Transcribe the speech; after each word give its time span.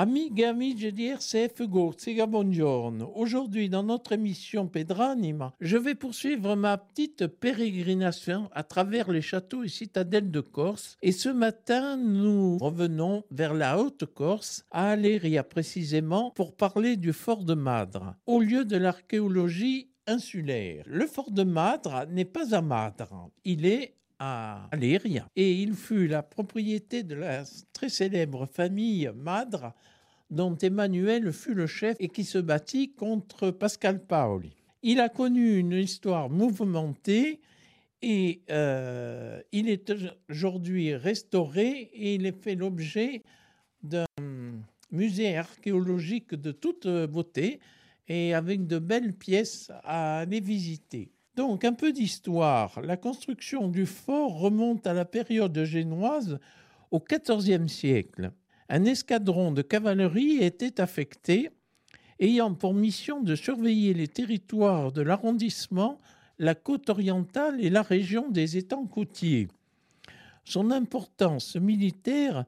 Amiche 0.00 0.42
e 0.42 0.46
amici 0.46 0.92
di 0.92 1.08
RCF 1.08 1.66
Gorziga, 1.66 2.28
buongiorno. 2.28 3.18
Aujourd'hui, 3.18 3.68
dans 3.68 3.82
notre 3.82 4.12
émission 4.12 4.68
Pedranima, 4.68 5.52
je 5.60 5.76
vais 5.76 5.96
poursuivre 5.96 6.54
ma 6.54 6.78
petite 6.78 7.26
pérégrination 7.26 8.48
à 8.52 8.62
travers 8.62 9.10
les 9.10 9.22
châteaux 9.22 9.64
et 9.64 9.68
citadelles 9.68 10.30
de 10.30 10.38
Corse. 10.38 10.96
Et 11.02 11.10
ce 11.10 11.28
matin, 11.28 11.96
nous 11.96 12.58
revenons 12.58 13.24
vers 13.32 13.54
la 13.54 13.76
Haute-Corse, 13.76 14.64
à 14.70 14.90
Aléria 14.90 15.42
précisément, 15.42 16.30
pour 16.30 16.54
parler 16.54 16.96
du 16.96 17.12
fort 17.12 17.42
de 17.42 17.54
Madre, 17.54 18.14
au 18.26 18.38
lieu 18.38 18.64
de 18.64 18.76
l'archéologie 18.76 19.90
insulaire. 20.06 20.84
Le 20.86 21.08
fort 21.08 21.32
de 21.32 21.42
Madre 21.42 22.06
n'est 22.08 22.24
pas 22.24 22.54
à 22.54 22.62
Madre, 22.62 23.32
il 23.44 23.66
est 23.66 23.98
à 24.18 24.68
Aléria. 24.72 25.28
Et 25.36 25.52
il 25.52 25.74
fut 25.74 26.06
la 26.06 26.22
propriété 26.22 27.02
de 27.02 27.14
la 27.14 27.44
très 27.72 27.88
célèbre 27.88 28.46
famille 28.46 29.10
Madre, 29.14 29.74
dont 30.30 30.56
Emmanuel 30.56 31.32
fut 31.32 31.54
le 31.54 31.66
chef 31.66 31.96
et 32.00 32.08
qui 32.08 32.24
se 32.24 32.38
battit 32.38 32.92
contre 32.92 33.50
Pascal 33.50 34.04
Paoli. 34.04 34.52
Il 34.82 35.00
a 35.00 35.08
connu 35.08 35.58
une 35.58 35.72
histoire 35.72 36.30
mouvementée 36.30 37.40
et 38.02 38.42
euh, 38.50 39.40
il 39.52 39.68
est 39.68 39.92
aujourd'hui 40.28 40.94
restauré 40.94 41.90
et 41.92 42.14
il 42.14 42.26
est 42.26 42.42
fait 42.42 42.54
l'objet 42.54 43.22
d'un 43.82 44.06
musée 44.92 45.36
archéologique 45.36 46.34
de 46.34 46.52
toute 46.52 46.86
beauté 46.86 47.60
et 48.06 48.34
avec 48.34 48.66
de 48.66 48.78
belles 48.78 49.14
pièces 49.14 49.70
à 49.84 50.20
aller 50.20 50.40
visiter. 50.40 51.10
Donc, 51.38 51.64
un 51.64 51.72
peu 51.72 51.92
d'histoire. 51.92 52.80
La 52.80 52.96
construction 52.96 53.68
du 53.68 53.86
fort 53.86 54.40
remonte 54.40 54.88
à 54.88 54.92
la 54.92 55.04
période 55.04 55.62
génoise 55.62 56.40
au 56.90 56.98
XIVe 56.98 57.68
siècle. 57.68 58.32
Un 58.68 58.84
escadron 58.84 59.52
de 59.52 59.62
cavalerie 59.62 60.38
était 60.42 60.80
affecté, 60.80 61.50
ayant 62.18 62.54
pour 62.54 62.74
mission 62.74 63.22
de 63.22 63.36
surveiller 63.36 63.94
les 63.94 64.08
territoires 64.08 64.90
de 64.90 65.00
l'arrondissement, 65.00 66.00
la 66.40 66.56
côte 66.56 66.90
orientale 66.90 67.64
et 67.64 67.70
la 67.70 67.82
région 67.82 68.28
des 68.28 68.56
étangs 68.56 68.86
côtiers. 68.86 69.46
Son 70.42 70.72
importance 70.72 71.54
militaire 71.54 72.46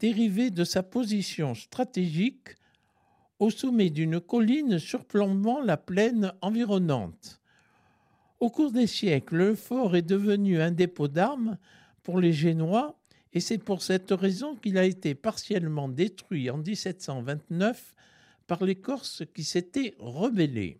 dérivait 0.00 0.48
de 0.48 0.64
sa 0.64 0.82
position 0.82 1.54
stratégique 1.54 2.56
au 3.38 3.50
sommet 3.50 3.90
d'une 3.90 4.18
colline 4.18 4.78
surplombant 4.78 5.60
la 5.60 5.76
plaine 5.76 6.32
environnante. 6.40 7.38
Au 8.40 8.50
cours 8.50 8.70
des 8.70 8.86
siècles, 8.86 9.36
le 9.36 9.54
fort 9.56 9.96
est 9.96 10.02
devenu 10.02 10.60
un 10.60 10.70
dépôt 10.70 11.08
d'armes 11.08 11.58
pour 12.04 12.20
les 12.20 12.32
Génois 12.32 12.96
et 13.32 13.40
c'est 13.40 13.58
pour 13.58 13.82
cette 13.82 14.12
raison 14.12 14.54
qu'il 14.54 14.78
a 14.78 14.84
été 14.84 15.16
partiellement 15.16 15.88
détruit 15.88 16.48
en 16.48 16.58
1729 16.58 17.94
par 18.46 18.64
les 18.64 18.76
Corses 18.76 19.24
qui 19.34 19.42
s'étaient 19.42 19.96
rebellés. 19.98 20.78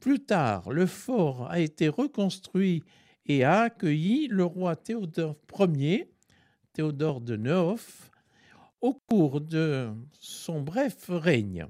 Plus 0.00 0.20
tard, 0.20 0.70
le 0.70 0.84
fort 0.84 1.50
a 1.50 1.60
été 1.60 1.88
reconstruit 1.88 2.84
et 3.24 3.42
a 3.42 3.62
accueilli 3.62 4.28
le 4.28 4.44
roi 4.44 4.76
Théodore 4.76 5.36
Ier, 5.58 6.12
Théodore 6.74 7.22
de 7.22 7.36
Neuf, 7.36 8.10
au 8.82 8.92
cours 8.92 9.40
de 9.40 9.88
son 10.18 10.60
bref 10.60 11.06
règne. 11.08 11.66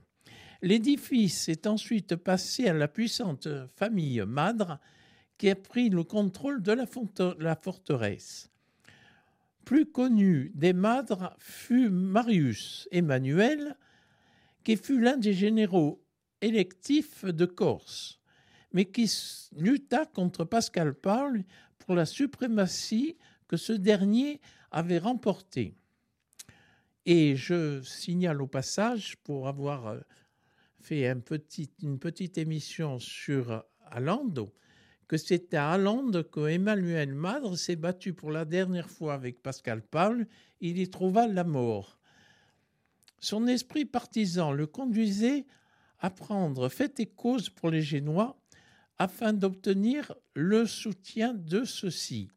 L'édifice 0.62 1.48
est 1.48 1.66
ensuite 1.66 2.16
passé 2.16 2.68
à 2.68 2.74
la 2.74 2.88
puissante 2.88 3.48
famille 3.76 4.22
Madre 4.26 4.78
qui 5.38 5.48
a 5.48 5.56
pris 5.56 5.88
le 5.88 6.04
contrôle 6.04 6.62
de 6.62 6.72
la 6.72 7.56
forteresse. 7.56 8.50
Plus 9.64 9.86
connu 9.86 10.52
des 10.54 10.74
Madres 10.74 11.34
fut 11.38 11.88
Marius 11.88 12.88
Emmanuel, 12.90 13.76
qui 14.62 14.76
fut 14.76 15.00
l'un 15.00 15.16
des 15.16 15.32
généraux 15.32 16.04
électifs 16.42 17.24
de 17.24 17.46
Corse, 17.46 18.20
mais 18.72 18.84
qui 18.84 19.10
lutta 19.56 20.04
contre 20.04 20.44
Pascal 20.44 20.92
Paul 20.92 21.42
pour 21.78 21.94
la 21.94 22.04
suprématie 22.04 23.16
que 23.48 23.56
ce 23.56 23.72
dernier 23.72 24.40
avait 24.70 24.98
remportée. 24.98 25.74
Et 27.06 27.34
je 27.34 27.80
signale 27.82 28.42
au 28.42 28.46
passage, 28.46 29.16
pour 29.24 29.48
avoir 29.48 29.86
euh, 29.86 30.00
fait 30.80 31.12
une 31.82 31.98
petite 31.98 32.38
émission 32.38 32.98
sur 32.98 33.64
Alando, 33.86 34.52
que 35.08 35.16
c'est 35.16 35.54
à 35.54 35.72
Alande 35.72 36.28
que 36.30 36.48
Emmanuel 36.48 37.14
Madre 37.14 37.56
s'est 37.56 37.76
battu 37.76 38.14
pour 38.14 38.30
la 38.30 38.44
dernière 38.44 38.88
fois 38.88 39.14
avec 39.14 39.42
Pascal 39.42 39.82
Paul. 39.82 40.26
Il 40.60 40.78
y 40.78 40.88
trouva 40.88 41.26
la 41.26 41.44
mort. 41.44 41.98
Son 43.18 43.46
esprit 43.46 43.84
partisan 43.84 44.52
le 44.52 44.66
conduisait 44.66 45.46
à 45.98 46.10
prendre 46.10 46.68
fait 46.68 47.00
et 47.00 47.06
cause 47.06 47.50
pour 47.50 47.70
les 47.70 47.82
Génois 47.82 48.40
afin 48.98 49.32
d'obtenir 49.32 50.14
le 50.34 50.66
soutien 50.66 51.34
de 51.34 51.64
ceux-ci. 51.64 52.30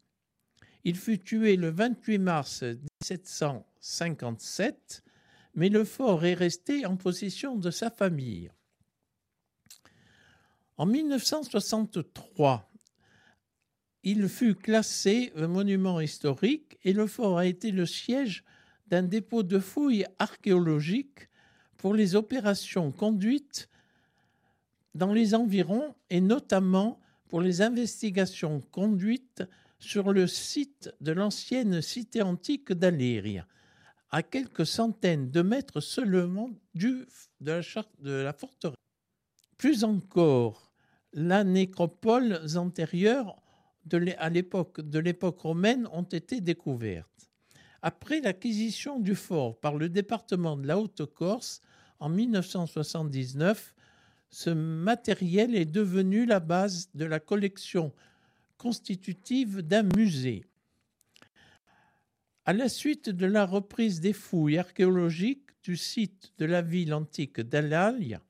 Il 0.82 0.96
fut 0.96 1.20
tué 1.20 1.56
le 1.56 1.70
28 1.70 2.18
mars 2.18 2.62
1757 2.62 5.03
mais 5.54 5.68
le 5.68 5.84
fort 5.84 6.24
est 6.24 6.34
resté 6.34 6.86
en 6.86 6.96
possession 6.96 7.56
de 7.56 7.70
sa 7.70 7.90
famille. 7.90 8.50
En 10.76 10.86
1963, 10.86 12.70
il 14.02 14.28
fut 14.28 14.54
classé 14.54 15.32
monument 15.36 16.00
historique 16.00 16.78
et 16.84 16.92
le 16.92 17.06
fort 17.06 17.38
a 17.38 17.46
été 17.46 17.70
le 17.70 17.86
siège 17.86 18.44
d'un 18.88 19.02
dépôt 19.02 19.42
de 19.42 19.58
fouilles 19.58 20.06
archéologiques 20.18 21.28
pour 21.76 21.94
les 21.94 22.14
opérations 22.16 22.92
conduites 22.92 23.68
dans 24.94 25.12
les 25.12 25.34
environs 25.34 25.94
et 26.10 26.20
notamment 26.20 27.00
pour 27.28 27.40
les 27.40 27.62
investigations 27.62 28.60
conduites 28.60 29.42
sur 29.78 30.12
le 30.12 30.26
site 30.26 30.90
de 31.00 31.12
l'ancienne 31.12 31.82
cité 31.82 32.22
antique 32.22 32.72
d'Aléria, 32.72 33.46
à 34.14 34.22
quelques 34.22 34.64
centaines 34.64 35.32
de 35.32 35.42
mètres 35.42 35.80
seulement 35.80 36.48
du, 36.72 37.04
de, 37.40 37.60
la, 38.04 38.32
forteresse. 38.32 38.78
Plus 39.58 39.82
encore, 39.82 40.70
la 41.12 41.42
nécropoles 41.42 42.40
antérieures 42.54 43.42
de 43.86 43.96
l'époque 43.96 44.80
de 44.80 45.00
l'époque 45.00 45.40
romaine 45.40 45.88
ont 45.90 46.04
été 46.04 46.40
découvertes. 46.40 47.28
Après 47.82 48.20
l'acquisition 48.20 49.00
du 49.00 49.16
fort 49.16 49.58
par 49.58 49.74
le 49.74 49.88
département 49.88 50.56
de 50.56 50.68
la 50.68 50.78
Haute-Corse 50.78 51.60
en 51.98 52.08
1979, 52.08 53.74
ce 54.30 54.50
matériel 54.50 55.56
est 55.56 55.64
devenu 55.64 56.24
la 56.24 56.38
base 56.38 56.88
de 56.94 57.04
la 57.04 57.18
collection 57.18 57.92
constitutive 58.58 59.62
d'un 59.62 59.82
musée. 59.82 60.44
À 62.46 62.52
la 62.52 62.68
suite 62.68 63.08
de 63.08 63.24
la 63.24 63.46
reprise 63.46 64.00
des 64.00 64.12
fouilles 64.12 64.58
archéologiques 64.58 65.48
du 65.62 65.78
site 65.78 66.34
de 66.36 66.44
la 66.44 66.60
ville 66.60 66.92
antique 66.92 67.40
d'Alalia, 67.40 68.20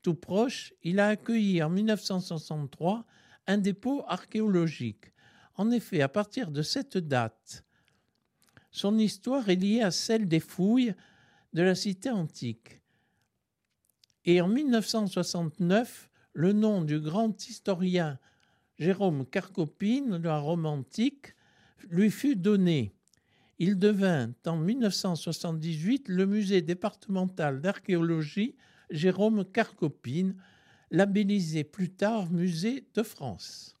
tout 0.00 0.14
proche, 0.14 0.72
il 0.82 0.98
a 1.00 1.08
accueilli 1.08 1.62
en 1.62 1.68
1963 1.68 3.04
un 3.46 3.58
dépôt 3.58 4.04
archéologique. 4.06 5.12
En 5.56 5.70
effet, 5.70 6.00
à 6.00 6.08
partir 6.08 6.50
de 6.50 6.62
cette 6.62 6.96
date, 6.96 7.62
son 8.70 8.96
histoire 8.96 9.50
est 9.50 9.56
liée 9.56 9.82
à 9.82 9.90
celle 9.90 10.28
des 10.28 10.40
fouilles 10.40 10.94
de 11.52 11.60
la 11.60 11.74
cité 11.74 12.08
antique. 12.08 12.80
Et 14.24 14.40
en 14.40 14.48
1969, 14.48 16.08
le 16.32 16.54
nom 16.54 16.82
du 16.82 17.00
grand 17.00 17.46
historien 17.46 18.18
Jérôme 18.78 19.26
Carcopine 19.26 20.16
de 20.16 20.28
la 20.28 20.38
Rome 20.38 20.64
antique 20.64 21.34
lui 21.90 22.10
fut 22.10 22.36
donné. 22.36 22.94
Il 23.60 23.78
devint 23.78 24.30
en 24.46 24.56
1978 24.56 26.08
le 26.08 26.26
musée 26.26 26.62
départemental 26.62 27.60
d'archéologie 27.60 28.54
Jérôme 28.90 29.44
Carcopine, 29.44 30.36
labellisé 30.90 31.64
plus 31.64 31.90
tard 31.90 32.30
Musée 32.30 32.86
de 32.94 33.02
France. 33.02 33.74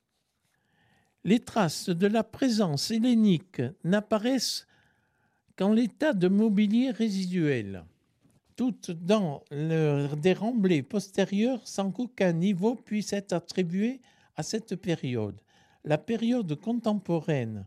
Les 1.24 1.40
traces 1.40 1.90
de 1.90 2.06
la 2.06 2.24
présence 2.24 2.90
hellénique 2.90 3.62
n'apparaissent 3.84 4.66
qu'en 5.56 5.72
l'état 5.72 6.12
de 6.12 6.28
mobilier 6.28 6.90
résiduel, 6.90 7.84
toutes 8.56 8.90
dans 8.90 9.44
le, 9.50 10.08
des 10.16 10.32
remblais 10.32 10.82
postérieurs 10.82 11.66
sans 11.66 11.92
qu'aucun 11.92 12.32
niveau 12.32 12.74
puisse 12.74 13.12
être 13.12 13.32
attribué 13.32 14.00
à 14.36 14.42
cette 14.42 14.74
période. 14.74 15.40
La 15.84 15.98
période 15.98 16.54
contemporaine 16.56 17.66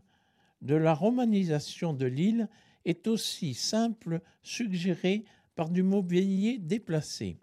de 0.62 0.74
la 0.74 0.94
romanisation 0.94 1.92
de 1.92 2.06
l'île 2.06 2.48
est 2.84 3.06
aussi 3.06 3.54
simple 3.54 4.20
suggérée 4.42 5.24
par 5.54 5.68
du 5.68 5.82
mobilier 5.82 6.58
déplacé. 6.58 7.36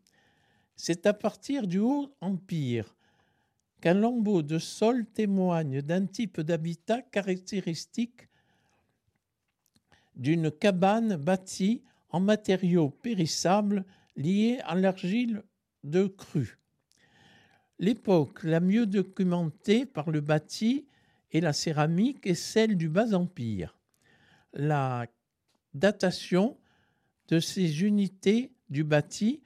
C'est 0.75 1.05
à 1.05 1.13
partir 1.13 1.67
du 1.67 1.79
Haut 1.79 2.09
Empire 2.21 2.95
qu'un 3.81 3.93
lambeau 3.93 4.41
de 4.41 4.57
sol 4.57 5.05
témoigne 5.05 5.81
d'un 5.81 6.05
type 6.05 6.41
d'habitat 6.41 7.01
caractéristique 7.01 8.27
d'une 10.15 10.51
cabane 10.51 11.15
bâtie 11.15 11.81
en 12.09 12.19
matériaux 12.19 12.89
périssables 12.89 13.85
liés 14.15 14.59
à 14.65 14.75
l'argile 14.75 15.43
de 15.83 16.07
crue. 16.07 16.57
L'époque 17.77 18.43
la 18.43 18.59
mieux 18.59 18.85
documentée 18.85 19.85
par 19.85 20.09
le 20.09 20.19
bâti 20.19 20.85
et 21.31 21.41
la 21.41 21.53
céramique 21.53 22.25
est 22.25 22.35
celle 22.35 22.77
du 22.77 22.89
Bas-Empire. 22.89 23.77
La 24.53 25.07
datation 25.73 26.57
de 27.27 27.39
ces 27.39 27.83
unités 27.83 28.51
du 28.69 28.83
bâti 28.83 29.41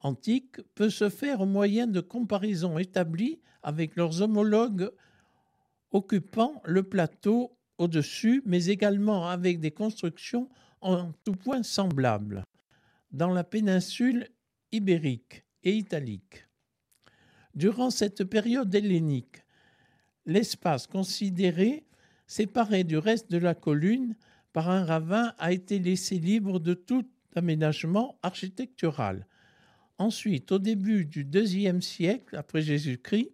antique 0.00 0.60
peut 0.74 0.90
se 0.90 1.08
faire 1.08 1.40
au 1.40 1.46
moyen 1.46 1.86
de 1.86 2.00
comparaisons 2.00 2.78
établies 2.78 3.40
avec 3.62 3.96
leurs 3.96 4.22
homologues 4.22 4.90
occupant 5.90 6.62
le 6.64 6.82
plateau 6.82 7.56
au-dessus, 7.78 8.42
mais 8.46 8.66
également 8.66 9.28
avec 9.28 9.60
des 9.60 9.70
constructions 9.70 10.48
en 10.80 11.12
tout 11.24 11.34
point 11.34 11.62
semblables 11.62 12.44
dans 13.10 13.32
la 13.32 13.44
péninsule 13.44 14.28
ibérique 14.72 15.44
et 15.62 15.72
italique. 15.72 16.46
Durant 17.54 17.90
cette 17.90 18.24
période 18.24 18.74
hellénique, 18.74 19.45
l'espace 20.26 20.86
considéré, 20.86 21.84
séparé 22.26 22.84
du 22.84 22.98
reste 22.98 23.30
de 23.30 23.38
la 23.38 23.54
colline 23.54 24.16
par 24.52 24.68
un 24.70 24.84
ravin, 24.84 25.32
a 25.38 25.52
été 25.52 25.78
laissé 25.78 26.18
libre 26.18 26.58
de 26.58 26.74
tout 26.74 27.06
aménagement 27.34 28.18
architectural. 28.22 29.26
Ensuite, 29.98 30.52
au 30.52 30.58
début 30.58 31.04
du 31.04 31.26
IIe 31.32 31.82
siècle 31.82 32.36
après 32.36 32.62
Jésus-Christ, 32.62 33.30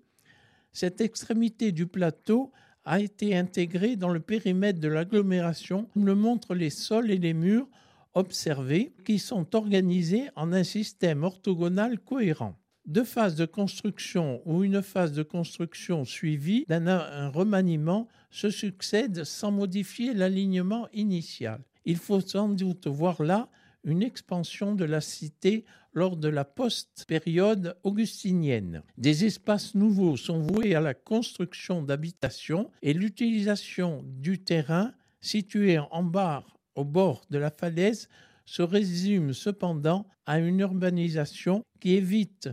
cette 0.72 1.00
extrémité 1.00 1.72
du 1.72 1.86
plateau 1.86 2.52
a 2.84 3.00
été 3.00 3.36
intégrée 3.36 3.96
dans 3.96 4.08
le 4.08 4.20
périmètre 4.20 4.80
de 4.80 4.88
l'agglomération, 4.88 5.84
comme 5.92 6.06
le 6.06 6.14
montrent 6.14 6.54
les 6.54 6.70
sols 6.70 7.10
et 7.10 7.18
les 7.18 7.34
murs 7.34 7.68
observés, 8.14 8.92
qui 9.04 9.18
sont 9.18 9.54
organisés 9.54 10.28
en 10.34 10.52
un 10.52 10.64
système 10.64 11.22
orthogonal 11.22 11.98
cohérent. 11.98 12.56
Deux 12.86 13.04
phases 13.04 13.36
de 13.36 13.46
construction 13.46 14.42
ou 14.44 14.64
une 14.64 14.82
phase 14.82 15.12
de 15.12 15.22
construction 15.22 16.04
suivie 16.04 16.64
d'un 16.68 17.28
remaniement 17.28 18.08
se 18.30 18.50
succèdent 18.50 19.22
sans 19.24 19.52
modifier 19.52 20.14
l'alignement 20.14 20.88
initial. 20.92 21.60
Il 21.84 21.96
faut 21.96 22.20
sans 22.20 22.48
doute 22.48 22.88
voir 22.88 23.22
là 23.22 23.48
une 23.84 24.02
expansion 24.02 24.74
de 24.74 24.84
la 24.84 25.00
cité 25.00 25.64
lors 25.92 26.16
de 26.16 26.28
la 26.28 26.44
post-période 26.44 27.76
augustinienne. 27.84 28.82
Des 28.98 29.24
espaces 29.24 29.74
nouveaux 29.74 30.16
sont 30.16 30.40
voués 30.40 30.74
à 30.74 30.80
la 30.80 30.94
construction 30.94 31.82
d'habitations 31.82 32.70
et 32.82 32.94
l'utilisation 32.94 34.04
du 34.06 34.42
terrain 34.42 34.92
situé 35.20 35.78
en 35.78 36.02
bas 36.02 36.44
au 36.74 36.84
bord 36.84 37.24
de 37.30 37.38
la 37.38 37.50
falaise 37.50 38.08
se 38.44 38.62
résume 38.62 39.32
cependant 39.32 40.06
à 40.26 40.38
une 40.38 40.60
urbanisation 40.60 41.62
qui 41.80 41.94
évite 41.94 42.48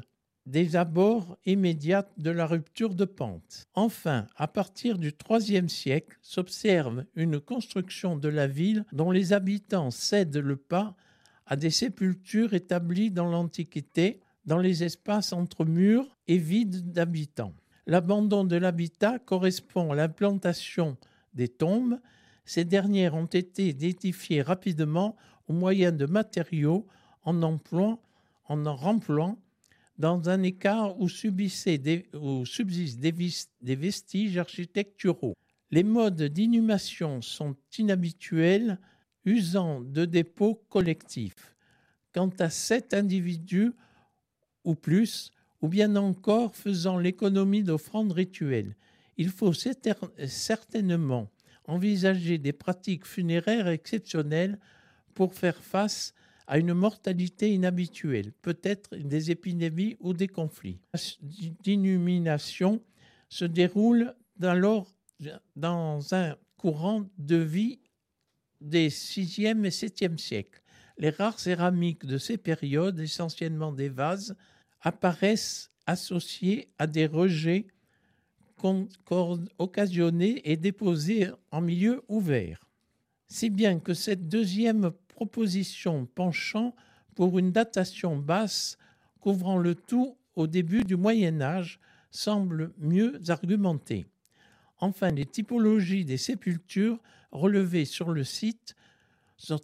des 0.50 0.76
abords 0.76 1.38
immédiats 1.46 2.10
de 2.18 2.32
la 2.32 2.48
rupture 2.48 2.96
de 2.96 3.06
pente. 3.06 3.68
Enfin, 3.76 4.26
à 4.36 4.48
partir 4.48 4.98
du 4.98 5.14
IIIe 5.30 5.70
siècle, 5.70 6.18
s'observe 6.24 7.06
une 7.16 7.40
construction 7.40 8.18
de 8.18 8.30
la 8.30 8.48
ville 8.48 8.84
dont 8.92 9.12
les 9.12 9.32
habitants 9.32 9.92
cèdent 9.92 10.38
le 10.38 10.56
pas 10.56 10.96
à 11.46 11.56
des 11.56 11.70
sépultures 11.70 12.56
établies 12.56 13.12
dans 13.12 13.30
l'Antiquité, 13.30 14.22
dans 14.46 14.58
les 14.58 14.84
espaces 14.84 15.34
entre 15.34 15.66
murs 15.66 16.18
et 16.28 16.40
vides 16.40 16.92
d'habitants. 16.92 17.54
L'abandon 17.86 18.44
de 18.44 18.56
l'habitat 18.56 19.20
correspond 19.20 19.92
à 19.92 19.96
l'implantation 19.96 20.98
des 21.36 21.48
tombes. 21.48 22.00
Ces 22.46 22.66
dernières 22.66 23.14
ont 23.14 23.26
été 23.26 23.68
édifiées 23.70 24.42
rapidement 24.42 25.16
au 25.48 25.54
moyen 25.54 25.92
de 25.92 26.08
matériaux 26.08 26.88
en, 27.24 27.40
en 27.44 27.60
en 28.48 28.76
remplant 28.76 29.38
dans 30.00 30.30
un 30.30 30.42
écart 30.44 31.00
où, 31.00 31.10
subsistent 31.10 31.70
des 33.02 33.76
vestiges 33.76 34.38
architecturaux. 34.38 35.36
Les 35.72 35.84
modes 35.84 36.24
d'inhumation 36.24 37.22
sont 37.22 37.56
inhabituels 37.78 38.80
usant 39.26 39.82
de 39.82 40.06
dépôts 40.06 40.56
collectifs. 40.70 41.56
Quant 42.14 42.32
à 42.40 42.50
sept 42.50 42.94
individus 42.94 43.74
ou 44.64 44.74
plus, 44.74 45.32
ou 45.62 45.68
bien 45.68 45.96
encore 45.98 46.56
faisant 46.56 46.98
l'économie 46.98 47.64
d'offrandes 47.64 48.14
rituelles, 48.14 48.76
il 49.18 49.30
faut 49.30 49.54
certainement 49.54 51.30
envisager 51.66 52.38
des 52.38 52.54
pratiques 52.54 53.06
funéraires 53.06 53.68
exceptionnelles 53.68 54.58
pour 55.14 55.34
faire 55.34 55.62
face 55.62 56.14
à 56.16 56.20
une 56.58 56.74
mortalité 56.74 57.54
inhabituelle, 57.54 58.32
peut-être 58.42 58.96
des 58.96 59.30
épidémies 59.30 59.98
ou 60.00 60.14
des 60.14 60.28
conflits. 60.28 60.80
L'inhumination 61.66 62.82
se 63.30 63.46
déroule 63.46 64.16
alors 64.42 64.88
dans 65.56 66.14
un 66.14 66.36
courant 66.58 67.06
de 67.18 67.36
vie 67.36 67.80
des 68.62 68.90
6e 68.90 69.64
et 69.64 69.70
7e 69.70 70.18
siècles. 70.18 70.62
Les 70.98 71.12
rares 71.12 71.40
céramiques 71.40 72.06
de 72.06 72.18
ces 72.18 72.38
périodes, 72.38 73.00
essentiellement 73.00 73.72
des 73.72 73.90
vases, 73.90 74.36
apparaissent 74.82 75.70
associés 75.86 76.70
à 76.78 76.88
des 76.88 77.06
rejets 77.06 77.68
occasionnés 79.58 80.42
et 80.44 80.58
déposés 80.58 81.30
en 81.52 81.62
milieu 81.62 82.02
ouvert. 82.10 82.68
Si 83.28 83.50
bien 83.50 83.80
que 83.80 83.94
cette 83.94 84.28
deuxième 84.28 84.92
proposition 85.20 86.06
penchant 86.06 86.74
pour 87.14 87.40
une 87.40 87.52
datation 87.52 88.16
basse 88.16 88.78
couvrant 89.20 89.58
le 89.58 89.76
tout 89.76 90.16
au 90.38 90.48
début 90.48 90.86
du 90.86 90.96
Moyen 90.96 91.42
Âge 91.42 91.82
semble 92.10 92.72
mieux 92.78 93.20
argumentée. 93.28 94.06
Enfin, 94.78 95.12
les 95.12 95.26
typologies 95.26 96.06
des 96.06 96.16
sépultures 96.16 97.02
relevées 97.34 97.84
sur 97.84 98.12
le 98.12 98.24
site 98.24 98.78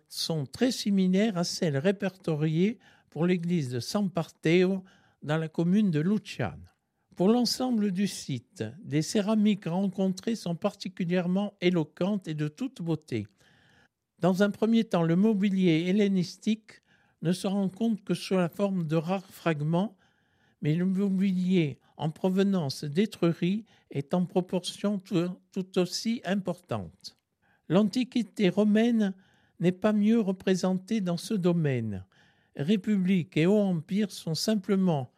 sont 0.09 0.45
très 0.45 0.71
similaires 0.71 1.37
à 1.37 1.45
celles 1.45 1.77
répertoriées 1.77 2.77
pour 3.09 3.25
l'église 3.25 3.69
de 3.69 3.79
San 3.79 4.09
Parteo 4.09 4.83
dans 5.23 5.37
la 5.37 5.47
commune 5.47 5.89
de 5.89 6.01
Luciane. 6.01 6.69
Pour 7.15 7.29
l'ensemble 7.29 7.93
du 7.93 8.07
site, 8.07 8.65
les 8.83 9.01
céramiques 9.01 9.67
rencontrées 9.67 10.35
sont 10.35 10.55
particulièrement 10.55 11.53
éloquentes 11.61 12.27
et 12.27 12.33
de 12.33 12.49
toute 12.49 12.81
beauté. 12.81 13.25
Dans 14.25 14.41
un 14.41 14.49
premier 14.49 14.83
temps, 14.83 15.03
le 15.03 15.15
mobilier 15.15 15.85
hellénistique 15.87 16.81
ne 17.21 17.31
se 17.31 17.45
rencontre 17.45 18.03
que 18.03 18.15
sous 18.15 18.33
la 18.33 18.49
forme 18.49 18.87
de 18.87 18.95
rares 18.95 19.29
fragments, 19.29 19.95
mais 20.63 20.73
le 20.73 20.87
mobilier 20.87 21.77
en 21.95 22.09
provenance 22.09 22.85
d'Étrurie 22.85 23.65
est 23.91 24.15
en 24.15 24.25
proportion 24.25 24.97
tout 24.97 25.77
aussi 25.77 26.23
importante. 26.25 27.15
L'Antiquité 27.69 28.49
romaine 28.49 29.13
n'est 29.59 29.71
pas 29.71 29.93
mieux 29.93 30.19
représentée 30.19 31.01
dans 31.01 31.17
ce 31.17 31.35
domaine. 31.35 32.03
République 32.55 33.37
et 33.37 33.45
Haut 33.45 33.61
Empire 33.61 34.09
sont 34.09 34.33
simplement 34.33 35.11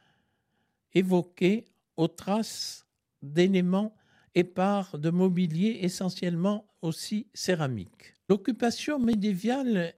évoqués 0.94 1.64
aux 1.96 2.10
traces 2.10 2.86
d'éléments 3.22 3.96
épars 4.36 5.00
de 5.00 5.12
mobilier 5.12 5.80
essentiellement 5.84 6.66
aussi 6.82 7.28
céramique. 7.34 8.17
L'occupation 8.30 9.00
médiévale 9.00 9.94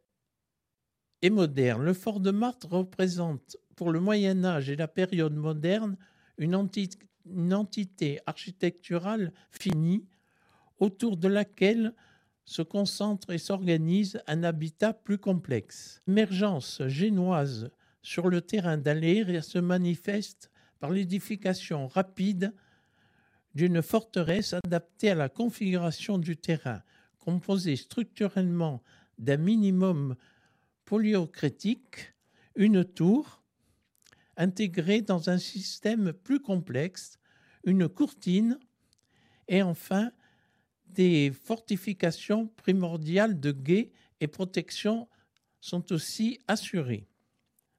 et 1.22 1.30
moderne. 1.30 1.84
Le 1.84 1.94
fort 1.94 2.20
de 2.20 2.32
Marthe 2.32 2.66
représente 2.66 3.58
pour 3.76 3.92
le 3.92 4.00
Moyen 4.00 4.44
Âge 4.46 4.70
et 4.70 4.76
la 4.76 4.88
période 4.88 5.36
moderne 5.36 5.98
une, 6.38 6.56
entité 6.56 8.20
architecturale 8.26 9.34
finie 9.52 10.08
autour 10.78 11.18
de 11.18 11.28
laquelle 11.28 11.94
se 12.46 12.62
concentre 12.62 13.32
et 13.32 13.38
s'organise 13.38 14.22
un 14.28 14.44
habitat 14.44 14.94
plus 14.94 15.18
complexe. 15.18 16.02
L'émergence 16.08 16.82
génoise 16.88 17.72
sur 18.02 18.30
le 18.30 18.42
terrain 18.42 18.78
d'Aléria 18.78 19.42
se 19.42 19.60
manifeste 19.60 20.52
par 20.80 20.92
l'édification 20.92 21.88
rapide 21.88 22.54
d'une 23.56 23.82
forteresse 23.82 24.54
adaptée 24.54 25.10
à 25.12 25.16
la 25.16 25.30
configuration 25.30 26.18
du 26.18 26.38
terrain, 26.38 26.82
composée 27.30 27.76
structurellement 27.76 28.82
d'un 29.20 29.38
minimum 29.38 30.16
polyocrétique, 30.86 32.16
une 32.56 32.84
tour, 32.84 33.44
intégrée 34.36 35.02
dans 35.02 35.30
un 35.30 35.38
système 35.38 36.12
plus 36.12 36.40
complexe, 36.40 37.20
une 37.66 37.88
courtine 37.88 38.58
et 39.48 39.62
enfin 39.62 40.12
des 40.88 41.32
fortifications 41.32 42.48
primordiales 42.48 43.40
de 43.40 43.52
guet 43.52 43.92
et 44.22 44.28
protection 44.28 45.08
sont 45.62 45.92
aussi 45.92 46.40
assurées. 46.48 47.06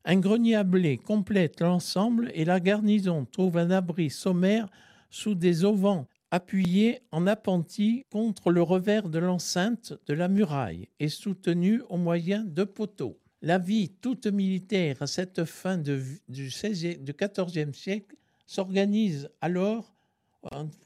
Un 0.05 0.21
grenier 0.21 0.55
à 0.55 0.63
blé 0.63 0.97
complète 0.97 1.61
l'ensemble 1.61 2.31
et 2.35 2.45
la 2.45 2.61
garnison 2.61 3.25
trouve 3.25 3.57
un 3.59 3.73
abri 3.73 4.11
sommaire 4.11 4.69
sous 5.11 5.35
des 5.35 5.65
auvents 5.65 6.07
appuyés 6.31 7.03
en 7.11 7.27
appentis 7.27 8.05
contre 8.11 8.51
le 8.51 8.63
revers 8.63 9.09
de 9.09 9.19
l'enceinte 9.19 9.95
de 10.07 10.15
la 10.15 10.29
muraille 10.29 10.89
et 10.99 11.09
soutenus 11.09 11.83
au 11.89 11.97
moyen 11.97 12.45
de 12.45 12.65
poteaux. 12.65 13.19
La 13.43 13.59
vie 13.59 13.89
toute 13.89 14.27
militaire 14.27 15.01
à 15.01 15.07
cette 15.07 15.45
fin 15.45 15.79
du, 15.79 16.21
16e, 16.29 17.03
du 17.03 17.15
XIVe 17.15 17.73
siècle 17.73 18.17
s'organise 18.47 19.31
alors 19.41 19.95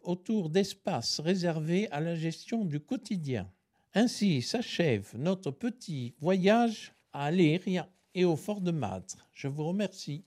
autour 0.02 0.50
d'espaces 0.50 1.20
réservés 1.20 1.88
à 1.90 2.00
la 2.00 2.14
gestion 2.16 2.64
du 2.64 2.80
quotidien. 2.80 3.50
Ainsi 3.94 4.42
s'achève 4.42 5.12
notre 5.16 5.50
petit 5.50 6.14
voyage 6.20 6.92
à 7.12 7.26
Aléria 7.26 7.88
et 8.14 8.24
au 8.24 8.36
fort 8.36 8.60
de 8.60 8.70
Madre. 8.70 9.28
Je 9.32 9.48
vous 9.48 9.64
remercie. 9.64 10.24